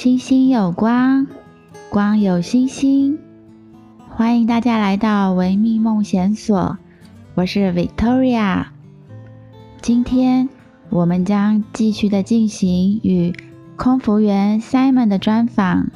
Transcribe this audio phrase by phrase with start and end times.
[0.00, 1.26] 星星有光，
[1.90, 3.18] 光有星星。
[4.08, 6.78] 欢迎大家来到维密梦想所，
[7.34, 8.68] 我是 Victoria。
[9.82, 10.48] 今天
[10.88, 13.34] 我们将继续的进行与
[13.76, 15.90] 空服员 Simon 的专访，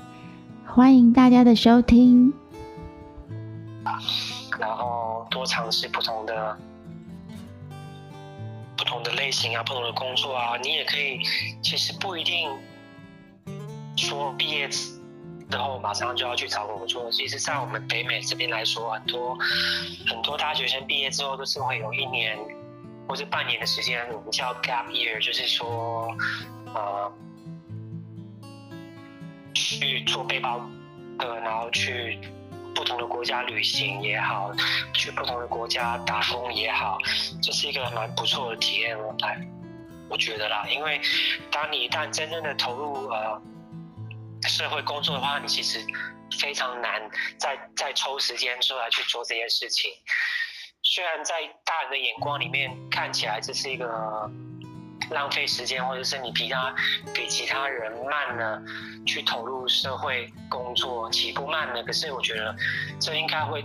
[0.66, 2.34] 欢迎大家的收听。
[4.61, 6.59] 然后多尝试不同的。
[8.77, 11.21] 不同的类型啊，不同的工作啊，你也可以。
[11.62, 12.50] 其实不一定
[13.96, 17.11] 说毕业之后马上就要去找工作。
[17.11, 19.36] 其实，在我们北美这边来说，很多
[20.08, 22.38] 很多大学生毕业之后都是会有一年
[23.08, 26.14] 或者半年的时间，我们叫 gap year，就是说，
[26.75, 27.12] 呃，
[29.54, 30.61] 去做背包
[31.18, 32.19] 客，然后去。
[32.77, 34.50] 不同的国家旅行也好，
[34.92, 36.98] 去不同的国家打工也好，
[37.41, 39.14] 这是一个蛮不错的体验哦。
[39.20, 39.41] 来，
[40.08, 41.00] 我觉得啦，因为
[41.52, 43.41] 当你一旦真正的投入呃
[44.48, 45.84] 社会工作的话，你其实
[46.41, 47.02] 非常难
[47.38, 49.91] 再再抽时间出来去做这件事情。
[50.82, 54.30] 虽然在大人的眼光里面看起来这是一个。
[55.10, 56.74] 浪费时间，或者是你比他
[57.12, 58.62] 比其他人慢呢，
[59.06, 61.82] 去投入社会工作起步慢呢？
[61.84, 62.56] 可是我觉得
[62.98, 63.62] 这应该会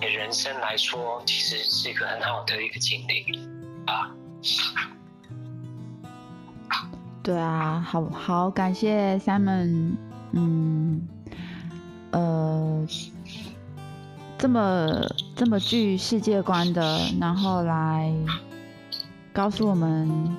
[0.00, 3.24] 对人生来说，其实是一个很好的一个经历
[3.86, 4.14] 啊。
[7.22, 9.92] 对啊，好好感谢 Simon，
[10.32, 11.00] 嗯，
[12.10, 12.86] 呃，
[14.36, 15.06] 这么
[15.36, 18.12] 这么具世界观的，然后来。
[19.34, 20.36] 告诉我们，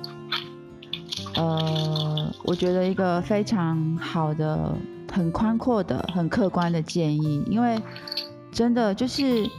[1.34, 4.72] 呃，我觉得一个非常好的、
[5.12, 7.82] 很宽阔的、很客观的建议，因为
[8.52, 9.50] 真的就是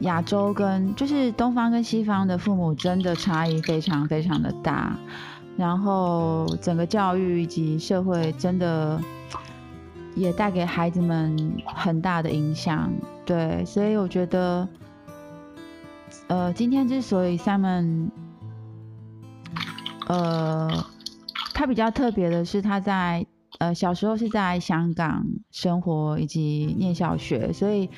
[0.00, 4.98] 亚洲跟就是东方跟西方的父母真的差异非常非常的大，
[5.60, 8.98] 然后整个教育以及社会真的
[10.16, 12.90] 也带给孩子们很大的影响，
[13.26, 14.66] 对，所以我觉得。
[16.26, 18.08] 呃，今天之所以 Simon，
[20.06, 20.84] 呃，
[21.54, 23.26] 他比较特别的是他在
[23.58, 27.90] 呃小时候是在香港生活以及念小学，所以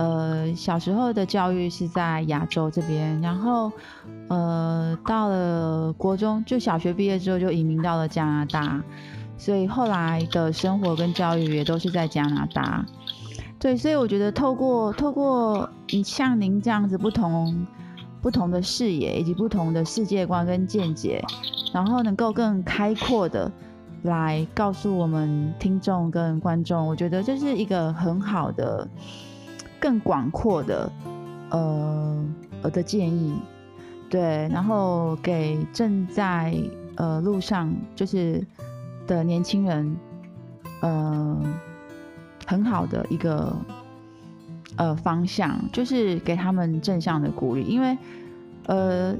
[0.00, 3.70] 呃小时候的教育是在亚洲这边，然后
[4.28, 8.82] 呃到了国中就小学毕业之后就移民到了加拿大，
[9.36, 12.82] 所以后来的生活跟教育也都是在加拿大。
[13.58, 17.66] 对，所以我觉得透过透过你像您这样子不同
[18.22, 21.22] 不同的视野以及不同的世界观跟见解，
[21.74, 23.52] 然后能够更开阔的
[24.04, 28.88] 来告诉我们听众跟观众，我觉得这是一个很好的、
[29.80, 30.92] 更广阔的
[31.50, 32.24] 呃
[32.62, 33.34] 我的建议。
[34.08, 36.54] 对，然后给正在
[36.96, 38.46] 呃路上就是
[39.06, 39.96] 的年轻人，
[40.82, 41.36] 呃。
[42.46, 43.54] 很好的一个
[44.74, 47.96] 呃方向，就是给他们正向的鼓励，因为
[48.66, 49.14] 呃，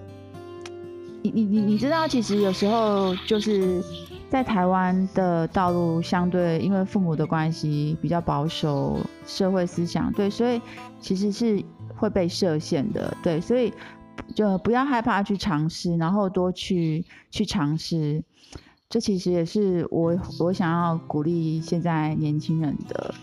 [1.23, 3.83] 你你你你知道，其实有时候就是
[4.29, 10.61] 在台湾的道路相对，因为父母的关系比较保守，社会思想对，所以
[11.01, 11.63] 其实是
[11.97, 13.73] 会被设限的，对，所以
[14.35, 18.23] 就不要害怕去尝试，然后多去去尝试。
[18.89, 23.15] 这其实也是我我想要鼓励现在年轻人的，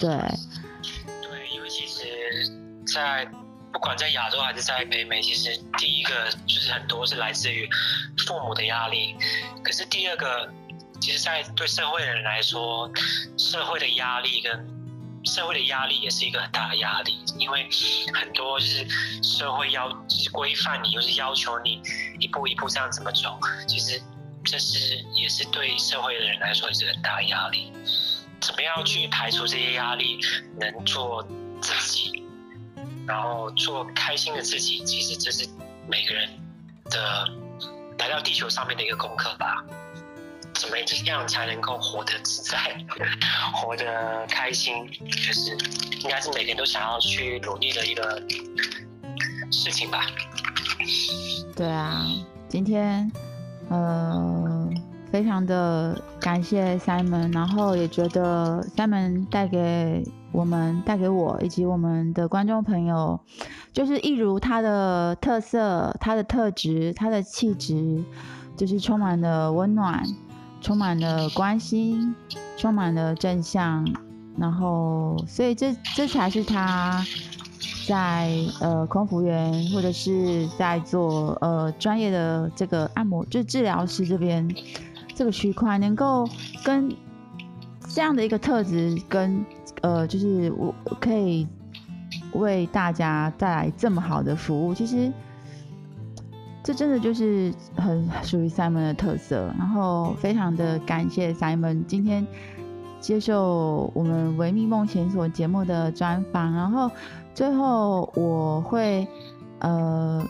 [0.00, 2.02] 对，对，因为其实，
[2.84, 3.28] 在
[3.76, 7.68] 不管在亚洲还是在北美，其实第一个就是很多是来自于
[8.26, 9.14] 父母的压力，
[9.62, 10.50] 可是第二个，
[10.98, 12.90] 其实，在对社会的人来说，
[13.36, 14.50] 社会的压力跟
[15.26, 17.68] 社会的压力也是一个很大的压力，因为
[18.14, 18.88] 很多就是
[19.22, 21.82] 社会要就是规范你，又是要求你
[22.18, 23.38] 一步一步这样怎么走，
[23.68, 24.00] 其实。
[24.48, 27.72] 这是也是对社会的人来说也是很大的压力，
[28.40, 30.20] 怎么样去排除这些压力，
[30.56, 31.20] 能做
[31.60, 32.22] 自己，
[33.06, 35.48] 然后做开心的自己，其实这是
[35.88, 36.28] 每个人
[36.90, 37.28] 的
[37.98, 39.64] 来到地球上面的一个功课吧。
[40.54, 42.58] 怎么样才能够活得自在，
[43.54, 45.50] 活得开心，就是
[46.00, 48.22] 应该是每个人都想要去努力的一个
[49.52, 50.06] 事情吧。
[51.54, 52.06] 对啊，
[52.48, 53.10] 今天。
[53.68, 54.70] 呃，
[55.16, 63.18] 非常的感谢 Simon，然后也觉得 Simon 带给我们、带给我以及我们的观众朋友，
[63.72, 68.04] 就是一如他的特色、他的特质、他的气质，
[68.58, 70.04] 就是充满了温暖、
[70.60, 72.14] 充满了关心、
[72.58, 73.88] 充满了正向，
[74.36, 77.02] 然后，所以这这才是他。
[77.88, 84.52] 在呃空服员或者是在做呃专业的这个按摩，就治疗师这边
[85.16, 86.28] 这个区块能够
[86.62, 86.94] 跟
[87.88, 89.44] 这样的一个特质，跟
[89.80, 91.48] 呃，就是我可以
[92.34, 95.10] 为大家带来这么好的服务，其实
[96.62, 99.52] 这真的就是很属于 Simon 的特色。
[99.58, 102.26] 然后非常的感谢 Simon 今天
[103.00, 106.90] 接受我们维密梦闲所节目的专访，然后
[107.34, 109.08] 最后我会
[109.60, 110.22] 呃。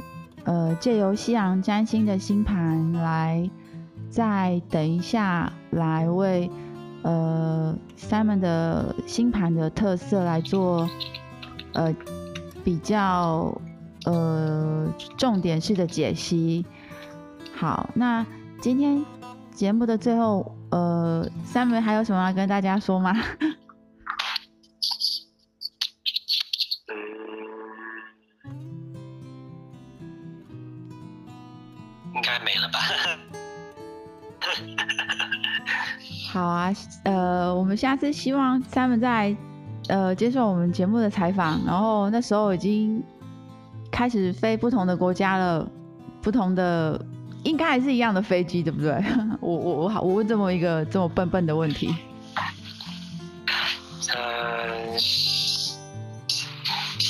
[0.49, 3.51] 呃，借由西洋占星的星盘来，
[4.11, 6.51] 再等一下来为
[7.03, 10.89] 呃 Simon 的星盘的特色来做
[11.73, 11.95] 呃
[12.65, 13.57] 比较
[14.05, 16.65] 呃重点式的解析。
[17.55, 18.27] 好，那
[18.61, 19.05] 今天
[19.53, 23.15] 节目的最后，呃，Simon 还有什么要跟大家说吗？
[37.05, 39.35] 呃，我们下次希望他们在
[39.89, 43.03] 呃接受我们节目的采访，然后那时候已经
[43.91, 45.69] 开始飞不同的国家了，
[46.23, 47.01] 不同的
[47.45, 48.93] 应该还是一样的飞机，对不对？
[49.41, 51.95] 我我我好，我问这么一个这么笨笨的问题。
[54.15, 54.97] 呃，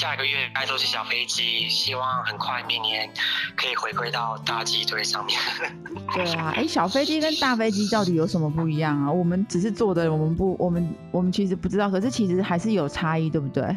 [0.06, 3.12] 下个月应该都是小飞机，希望很快明年
[3.56, 5.36] 可以回归到大机队上面。
[6.14, 9.10] 对啊，哎，小飞机跟大飞机到底有什么不一样啊？
[9.10, 13.76] 我们只是坐的，我们不，我们我们其实不知道，可是其实还是有差异，对不对？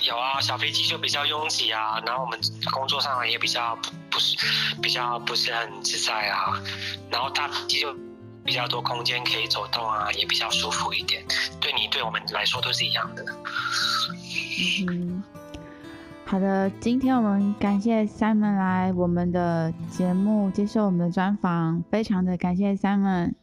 [0.00, 2.40] 有啊，小飞机就比较拥挤啊，然后我们
[2.72, 4.38] 工作上也比较不不是
[4.80, 6.54] 比较不是很自在啊，
[7.10, 7.94] 然后大飞机就
[8.46, 11.22] 比较多空间可以走动啊，也比较舒服一点，
[11.60, 13.22] 对你对我们来说都是一样的。
[14.88, 15.22] 嗯。
[16.24, 23.34] 好的，今天我们感谢 Simon 来我们的节目接受我们的专访，非常的感谢 Simon。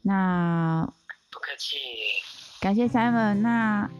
[0.00, 0.90] 那
[1.30, 1.76] 不客气，
[2.60, 3.34] 感谢 Simon。
[3.34, 3.90] 那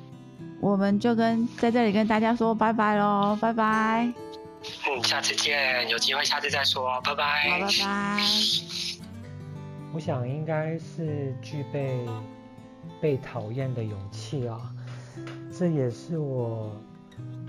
[0.60, 4.10] 我们就跟在这里跟大家说拜拜喽，拜拜。
[4.62, 7.50] 嗯，下次见，有机会下次再说，拜拜。
[7.50, 8.22] 好，拜拜。
[9.92, 12.06] 我想应该是具备
[13.02, 14.58] 被讨厌的勇气啊，
[15.56, 16.70] 这也是我。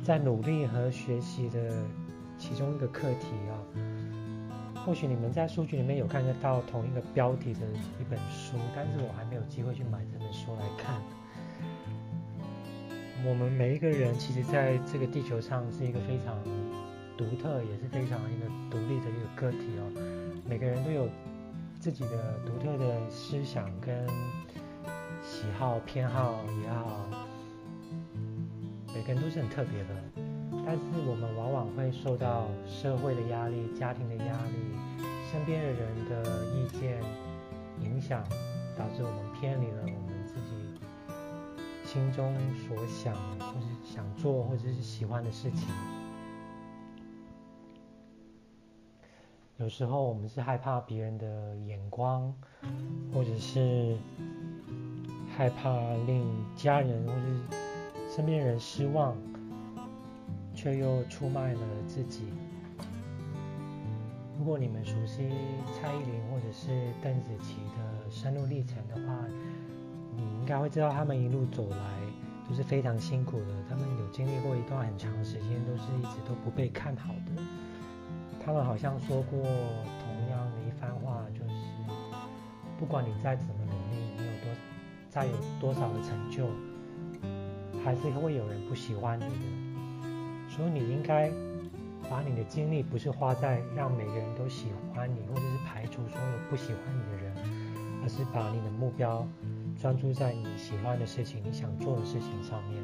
[0.03, 1.73] 在努力和学习的
[2.37, 3.57] 其中一个课题啊，
[4.85, 7.61] 或许你们在书局里面有看得到同一个标题的
[7.99, 11.01] 一本书，但是我还没有机会去买这本书来看。
[13.27, 16.37] 我们每一个人其实在这个地球上是一个非常
[17.17, 19.91] 独特，也是非常一个独立的一个个体哦。
[20.47, 21.09] 每个人都有
[21.79, 24.07] 自己的独特的思想跟
[25.23, 27.24] 喜好、偏好也好。
[28.95, 29.89] 每个人都是很特别的，
[30.65, 34.53] 但是我们往往会受到社会的压力、家庭的压力、
[35.29, 37.03] 身边的人的意见
[37.81, 38.23] 影响，
[38.77, 40.79] 导致我们偏离了我们自己
[41.83, 45.67] 心中所想或是想做或者是喜欢的事情。
[49.57, 52.33] 有时候我们是害怕别人的眼光，
[53.13, 53.97] 或者是
[55.35, 55.77] 害怕
[56.07, 56.25] 令
[56.55, 57.64] 家人或是。
[58.15, 59.13] 身边人失望，
[60.53, 62.29] 却又出卖了自己。
[64.39, 65.27] 如果你们熟悉
[65.73, 69.17] 蔡依林或者是邓紫棋的心路历程的话，
[70.15, 71.77] 你应该会知道他们一路走来
[72.47, 73.47] 都是非常辛苦的。
[73.67, 77.43] 他们有经历过一段很长时间都是一直都不被看好的。
[78.45, 81.51] 他们好像说过同样的一番话，就是
[82.79, 84.55] 不管你再怎么努力，你有多
[85.09, 86.47] 再有多少的成就。
[87.85, 89.29] 还是会有人不喜欢你的，
[90.49, 91.29] 所以你应该
[92.09, 97.31] 把你的精力不是花在让每个人都喜欢你，或者是排除所有不喜欢你的人，
[98.01, 99.27] 而是把你的目标
[99.79, 102.81] 专注在你喜欢的事情、你想做的事情上面。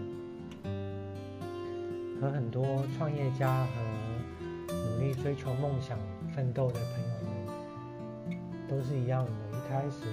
[2.22, 2.64] 和很多
[2.96, 5.98] 创业家和努力追求梦想、
[6.36, 8.38] 奋斗的朋友们
[8.70, 10.06] 都是一样的，一开始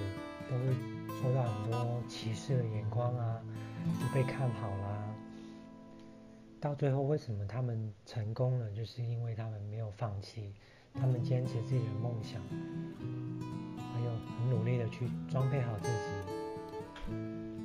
[0.49, 0.73] 都会
[1.21, 3.41] 受到很多歧视的眼光啊。
[3.81, 5.15] 不被看好啦，
[6.59, 8.69] 到最后为什么他们成功了？
[8.71, 10.53] 就是因为他们没有放弃，
[10.93, 12.41] 他们坚持自己的梦想，
[13.77, 17.11] 还有很努力的去装备好自己，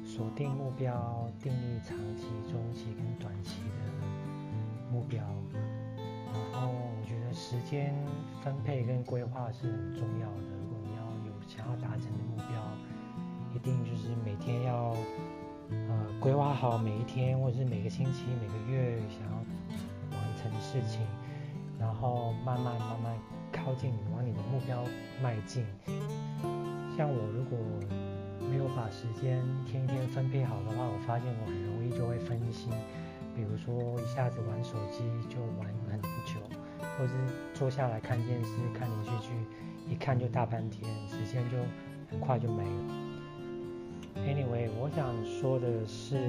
[0.06, 4.06] 锁定目标，定义长期、中期跟短期的
[4.92, 5.20] 目标。
[6.52, 7.92] 然后我觉得时间
[8.42, 10.56] 分配跟规划是很重要的。
[10.62, 12.23] 如果你要有想要达成的
[13.64, 14.94] 定就是每天要。
[15.70, 19.36] 呃，规划好每一天，或者是每个星期、每个月想要
[20.14, 21.00] 完成的事情，
[21.80, 23.18] 然后慢慢慢慢
[23.50, 24.84] 靠近你，往你的目标
[25.22, 25.64] 迈进。
[26.94, 27.58] 像我如果
[28.46, 32.70] 没有把时间一天一天分配好的话，我发现我很容易就会分心，
[33.34, 36.40] 比如说一下子玩手机就玩很久，
[36.98, 37.14] 或者是
[37.54, 41.56] 坐下来看电视、看连续剧，一看就大半天，时间就
[42.10, 43.03] 很快就没了。
[44.16, 46.28] Anyway，我想说的是，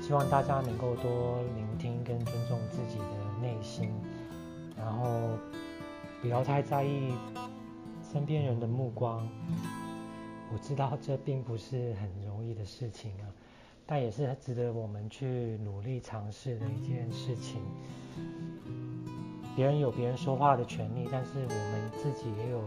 [0.00, 3.90] 希望大家能够多聆听跟尊重自己的内心，
[4.76, 5.38] 然后
[6.22, 7.12] 不要太在意
[8.12, 9.28] 身边人的目光。
[10.52, 13.26] 我知道这并不是很容易的事情啊，
[13.86, 17.60] 但也是值得我们去努力尝试的一件事情。
[19.56, 22.60] 别人有别人说话的权利，但是我们自己也有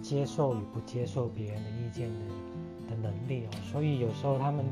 [0.00, 3.50] 接受与不接受别人的意见的的能力哦。
[3.70, 4.64] 所以有时候他们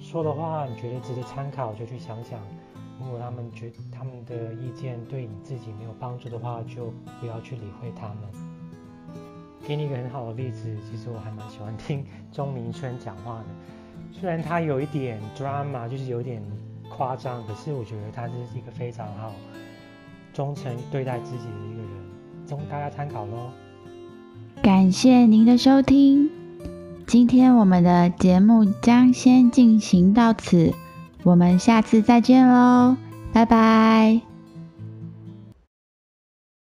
[0.00, 2.40] 说的话，你觉得值得参考，就去想想。
[3.00, 8.16] 如果他们觉他们的意见对你自己没有帮助的话，就不要去理会他们。
[9.66, 13.46] 给你一个很好的例子，其实我还蛮喜欢听钟明轩讲话的。
[14.12, 16.42] 虽然他有一点 drama，就是有点
[16.88, 19.32] 夸张，可是我觉得他是一个非常好、
[20.32, 21.90] 忠诚对待自己的一个人，
[22.50, 23.50] 供大家参考喽。
[24.60, 26.28] 感谢您的收听，
[27.06, 30.72] 今天我们的节目将先进行到此，
[31.22, 32.96] 我们下次再见喽，
[33.32, 34.31] 拜拜。